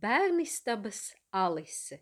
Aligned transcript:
Bērnistabas 0.00 1.12
Alise, 1.30 1.98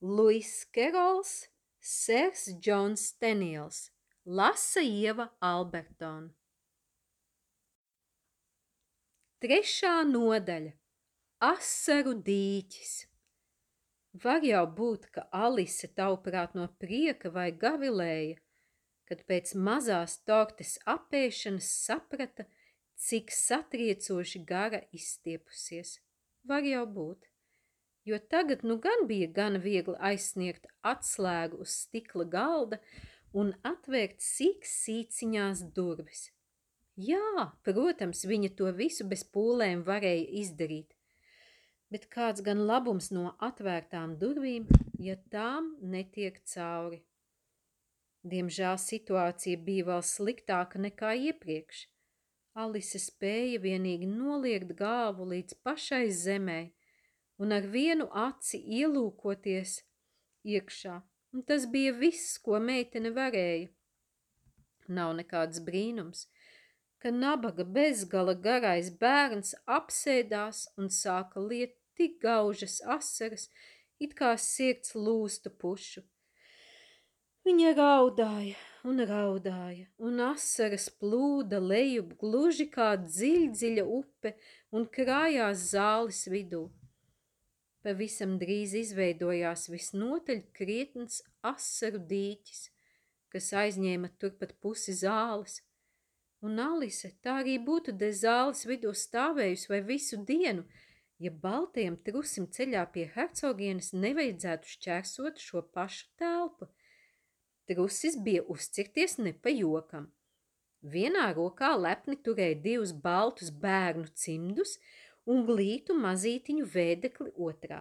Luis 0.00 0.66
Kerols, 0.74 1.46
Sers 1.80 2.50
Džons 2.60 3.14
Teniels, 3.16 3.88
lasa 4.26 4.82
Ieva 4.84 5.30
Albertona. 5.40 6.34
Trešā 9.40 9.94
nodaļa– 10.10 10.74
Asaru 11.54 12.14
dīķis. 12.28 12.92
Var 14.20 14.44
jau 14.44 14.64
būt, 14.76 15.08
ka 15.16 15.24
Alise 15.32 15.88
tauprāt 15.96 16.52
no 16.58 16.68
prieka 16.80 17.32
vai 17.32 17.50
gavilēja, 17.52 18.36
kad 19.08 19.24
pēc 19.28 19.56
mazās 19.56 20.20
tortes 20.28 20.76
apēšanas 20.84 21.72
saprata, 21.88 22.44
cik 23.00 23.32
satriecoši 23.32 24.44
gara 24.48 24.84
izstiepusies 24.92 25.98
var 26.48 26.66
jau 26.68 26.84
būt. 26.98 27.30
Jo 28.04 28.18
tagad 28.32 28.64
nu 28.68 28.76
gan 28.84 29.06
bija 29.08 29.30
gana 29.38 29.58
viegli 29.64 29.96
aizsniegt 30.10 30.68
atslēgu 30.84 31.62
uz 31.64 31.72
stikla 31.84 32.26
galda 32.36 32.78
un 33.32 33.54
atvērt 33.64 34.20
sīk 34.20 34.66
sīciņās 34.68 35.64
durvis. 35.76 36.28
Jā, 37.00 37.48
protams, 37.66 38.22
viņa 38.30 38.52
to 38.58 38.68
visu 38.76 39.06
bez 39.10 39.24
pūlēm 39.34 39.82
varēja 39.88 40.28
izdarīt, 40.42 40.92
bet 41.90 42.06
kāds 42.12 42.44
gan 42.46 42.60
labums 42.68 43.10
no 43.10 43.32
atvērtām 43.42 44.14
durvīm, 44.20 44.68
ja 45.02 45.16
tām 45.32 45.72
netiek 45.80 46.38
cauri. 46.52 47.00
Diemžēl 48.24 48.78
situācija 48.80 49.58
bija 49.64 49.88
vēl 49.90 50.04
sliktāka 50.06 50.78
nekā 50.80 51.16
iepriekš. 51.32 51.88
Alise 52.54 53.00
spēja 53.02 53.58
vienīgi 53.58 54.06
noliekt 54.06 54.76
galvu 54.78 55.24
līdz 55.32 55.56
pašai 55.66 56.06
zemē 56.14 56.58
un 57.42 57.54
ar 57.56 57.64
vienu 57.70 58.04
aci 58.14 58.60
ielūkoties 58.78 59.80
iekšā, 60.46 61.00
un 61.34 61.42
tas 61.48 61.64
bija 61.72 61.94
viss, 61.98 62.36
ko 62.38 62.60
meitene 62.62 63.10
varēja. 63.16 63.72
Nav 64.86 65.16
nekāds 65.18 65.58
brīnums, 65.66 66.28
ka 67.02 67.10
nabaga 67.10 67.66
bezgala 67.78 68.36
garais 68.46 68.90
bērns 69.00 69.56
apsēdās 69.78 70.68
un 70.78 70.92
sāka 70.94 71.42
liet 71.42 71.74
tik 71.98 72.20
gaužas 72.22 72.78
asaras, 72.96 73.48
it 73.98 74.14
kā 74.14 74.30
sirds 74.38 74.94
lūstu 74.94 75.50
pušu. 75.50 76.04
Viņa 77.44 77.74
raudāja 77.80 78.54
un 78.84 79.00
raudāja, 79.08 79.86
un 79.96 80.20
asaras 80.20 80.90
plūda 81.00 81.60
lejup 81.62 82.12
gluži 82.20 82.66
kā 82.72 82.90
dziļdziļa 83.00 83.84
upe 83.98 84.34
un 84.76 84.84
krājās 84.96 85.70
zāles 85.72 86.20
vidū. 86.28 86.66
Pavisam 87.84 88.36
drīz 88.40 88.74
izveidojās 88.80 89.66
visnotaļ 89.72 90.44
krietns 90.56 91.22
asaru 91.44 92.00
dīķis, 92.12 92.62
kas 93.32 93.50
aizņēma 93.64 94.12
turpat 94.20 94.54
pusi 94.60 94.92
zāles, 95.00 95.58
un 96.44 96.60
Alise 96.60 97.14
tā 97.24 97.40
arī 97.40 97.56
būtu 97.64 97.96
de 98.00 98.12
zāles 98.12 98.64
vidū 98.68 98.92
stāvējusi 98.92 99.72
vai 99.72 99.80
visu 99.88 100.20
dienu, 100.28 100.64
ja 101.20 101.32
baltajam 101.32 101.96
trusim 102.04 102.50
ceļā 102.52 102.84
pie 102.92 103.08
hercogienes 103.16 103.94
nevajadzētu 103.96 104.76
šķērsot 104.76 105.46
šo 105.48 105.64
pašu 105.72 106.10
telpu– 106.20 106.68
Trusis 107.70 108.18
bija 108.20 108.42
uzcirties 108.52 109.16
ne 109.18 109.32
pa 109.32 109.52
jokam. 109.52 110.10
Vienā 110.84 111.30
rokā 111.32 111.70
lepni 111.80 112.18
turēja 112.20 112.58
divus 112.66 112.92
baltus 113.06 113.48
bērnu 113.62 114.10
cimdus 114.20 114.76
un 115.24 115.46
glītu 115.48 115.96
mazītiņu 115.96 116.66
vēdekli 116.74 117.32
otrā, 117.46 117.80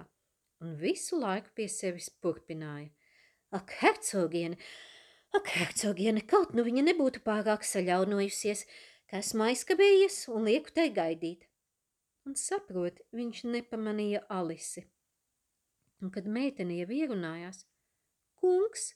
un 0.64 0.78
visu 0.80 1.20
laiku 1.20 1.52
pie 1.58 1.68
sevis 1.68 2.08
turpināja. 2.24 2.88
Ak, 3.54 3.76
hercogiene, 3.82 4.56
ak, 5.36 5.52
hercogiene, 5.58 6.24
kaut 6.24 6.56
nu 6.56 6.64
viņa 6.64 6.88
nebūtu 6.88 7.26
pārāk 7.28 7.68
saļaunojusies, 7.68 8.64
ka 9.12 9.20
esmu 9.20 9.50
aizkavējies 9.50 10.24
un 10.32 10.48
lieku 10.48 10.72
tai 10.74 10.88
gaidīt. 10.96 11.44
Un 12.24 12.40
saprot, 12.40 13.04
viņš 13.12 13.44
nepamanīja 13.52 14.24
Alisi. 14.32 14.88
Un 16.00 16.12
kad 16.12 16.24
meitene 16.28 16.80
jau 16.80 16.88
ierunājās, 16.96 17.66
kungs, 18.40 18.94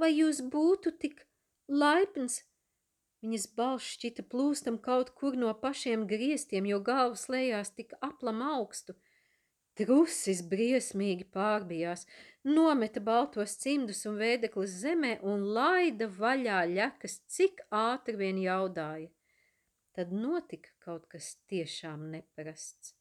Vai 0.00 0.08
jūs 0.14 0.40
būtu 0.52 0.94
tik 1.02 1.20
laipns? 1.68 2.40
Viņas 3.22 3.46
balss 3.56 3.94
šķita 3.94 4.24
plūstam 4.32 4.78
kaut 4.82 5.12
kur 5.18 5.36
no 5.38 5.52
pašiem 5.64 6.06
griestiem, 6.10 6.66
jo 6.66 6.80
galvas 6.82 7.28
lejās 7.30 7.70
tik 7.76 7.92
aplam 8.00 8.40
augstu. 8.42 8.96
Trusis 9.78 10.40
briesmīgi 10.48 11.28
pārbijās, 11.32 12.06
nometa 12.44 13.00
baltos 13.00 13.54
cimdus 13.60 14.02
un 14.08 14.18
vēdeklis 14.20 14.74
zemē 14.82 15.12
un 15.28 15.44
laida 15.56 16.08
vaļā 16.18 16.64
ļakas, 16.72 17.20
cik 17.36 17.62
ātri 17.70 18.18
vien 18.24 18.40
jaudāja. 18.42 19.08
Tad 19.96 20.12
notika 20.12 20.72
kaut 20.80 21.06
kas 21.12 21.34
tiešām 21.52 22.08
neparasts. 22.16 22.96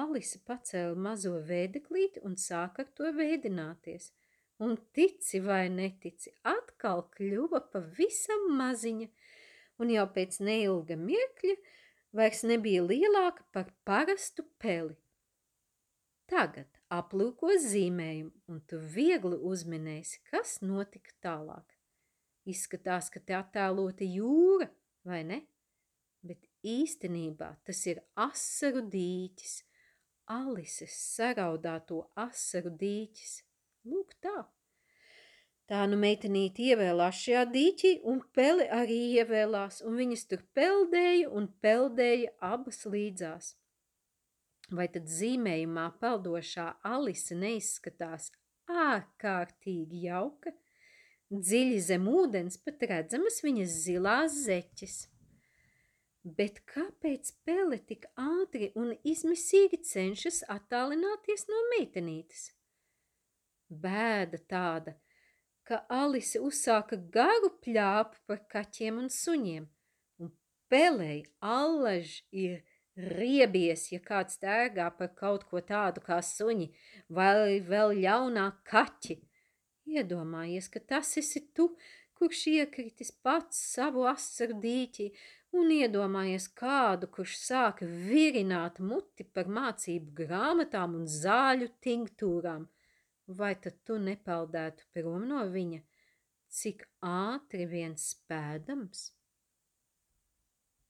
Alise 0.00 0.40
pacēla 0.48 0.96
mazo 0.96 1.36
vēdeklīti 1.44 2.24
un 2.24 2.36
sāka 2.40 2.86
ar 2.86 2.92
to 2.96 3.12
vēdināties– 3.20 4.10
un 4.60 4.76
tici 4.92 5.40
vai 5.40 5.68
netici, 5.72 6.32
atkal 6.46 7.06
kļuva 7.16 7.62
pavisam 7.72 8.50
maziņa, 8.58 9.08
un 9.80 9.92
jau 9.94 10.06
pēc 10.14 10.40
neilga 10.44 10.96
mirkļa 11.00 11.56
vairs 12.16 12.42
nebija 12.44 12.82
lielāka 12.84 13.46
par 13.54 13.70
parastu 13.88 14.44
peli. 14.60 14.96
Tagad 16.30 16.68
aplūko 16.94 17.56
zīmējumu, 17.58 18.30
un 18.52 18.60
tu 18.70 18.78
viegli 18.78 19.38
uzminēsi, 19.50 20.20
kas 20.30 20.60
notika 20.62 21.16
tālāk. 21.24 21.74
Izskatās, 22.50 23.10
ka 23.10 23.20
te 23.20 23.34
attēlota 23.34 24.06
jūra, 24.06 24.68
vai 25.06 25.24
ne? 25.26 25.40
Bet 26.22 26.46
īstenībā 26.66 27.54
tas 27.64 27.80
ir 27.88 28.02
asaru 28.14 28.84
dīķis, 28.92 29.58
Alises 30.30 30.94
saraudāto 31.16 32.04
asaru 32.14 32.70
dīķis. 32.78 33.32
Lūk 33.88 34.16
tā. 34.20 34.42
Tā 35.70 35.84
nu 35.86 35.96
meitenīte 36.02 36.64
ievēlās 36.72 37.20
šajā 37.22 37.44
dīķī, 37.54 37.92
un 38.10 38.18
peli 38.34 38.66
arī 38.74 38.98
ievēlās, 39.20 39.80
un 39.86 40.00
viņas 40.00 40.26
tur 40.32 40.42
peldēja 40.58 41.30
un 41.30 41.46
peldēja 41.62 42.32
abas 42.50 42.82
līdzās. 42.90 43.52
Vai 44.74 44.88
tad 44.90 45.06
zīmējumā 45.10 45.86
peldošā 46.02 46.66
Alise 46.90 47.38
neizskatās 47.38 48.28
ārkārtīgi 48.70 50.04
jauka? 50.08 50.52
Dziļi 51.30 51.80
zem 51.86 52.06
ūdens 52.10 52.58
pat 52.66 52.82
redzamas 52.90 53.38
viņas 53.46 53.80
zilās 53.86 54.36
zeķes. 54.50 55.00
Bet 56.24 56.64
kāpēc 56.68 57.30
pele 57.46 57.78
tik 57.86 58.10
ātri 58.18 58.72
un 58.74 58.96
izmisīgi 59.06 59.80
cenšas 59.86 60.42
attālināties 60.50 61.46
no 61.48 61.68
meitenītes? 61.76 62.50
Bēda 63.70 64.38
tāda, 64.50 64.96
ka 65.62 65.84
Alise 65.94 66.40
uzsāka 66.42 66.96
garu 67.14 67.52
pļāpu 67.62 68.18
par 68.26 68.40
kaķiem 68.50 68.96
un 69.04 69.08
suņiem, 69.14 69.68
un 70.18 70.32
pelēji 70.72 71.22
allaž 71.38 72.16
ir 72.32 72.56
riebies, 73.14 73.86
ja 73.92 74.00
kāds 74.02 74.40
tērgā 74.42 74.88
par 74.98 75.12
kaut 75.20 75.46
ko 75.46 75.62
tādu 75.62 76.02
kā 76.02 76.18
suņi 76.18 76.66
vai 77.18 77.60
vēl 77.68 77.94
ļaunāk 78.02 78.58
kaķi. 78.72 79.20
Iedomājies, 79.86 80.66
ka 80.68 80.82
tas 80.92 81.14
esi 81.22 81.44
tu, 81.54 81.70
kurš 82.18 82.42
iekritis 82.50 83.14
pats 83.22 83.62
savu 83.76 84.02
asaru 84.10 84.58
dīķi, 84.66 85.08
un 85.54 85.70
iedomājies 85.78 86.50
kādu, 86.58 87.06
kurš 87.14 87.38
sāka 87.38 87.86
virināt 87.86 88.82
muti 88.82 89.24
par 89.24 89.46
mācību 89.46 90.12
grāmatām 90.24 90.98
un 90.98 91.06
zāļu 91.06 91.70
tinktūrām– 91.86 92.66
vai 93.38 93.54
tad 93.64 93.78
tu 93.86 93.96
nepeldētu 94.02 94.86
prom 94.94 95.26
no 95.30 95.44
viņa, 95.54 95.80
cik 96.60 96.84
ātri 97.06 97.66
vien 97.70 97.96
spēdams? 97.98 99.04